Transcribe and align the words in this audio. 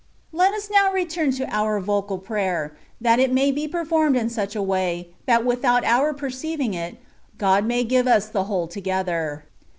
Let 0.31 0.55
us 0.55 0.67
now 0.71 0.91
rettun 0.91 1.37
to 1.37 1.47
our 1.55 1.79
vocal 1.79 2.17
prayer, 2.17 2.75
that 2.99 3.19
it 3.19 3.31
may 3.31 3.51
be 3.51 3.67
performed 3.67 4.17
in 4.17 4.29
such 4.31 4.55
a 4.55 4.61
way, 4.63 5.09
that 5.27 5.45
without 5.45 5.83
our 5.83 6.11
perceiving 6.11 6.73
it, 6.73 6.97
God 7.37 7.65
may 7.67 7.83
give 7.83 8.07
us 8.07 8.27
the 8.27 8.45
whole 8.45 8.65
together. 8.67 9.45